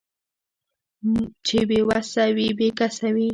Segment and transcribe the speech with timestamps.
[1.45, 3.27] چې بې وسه وي بې کسه وي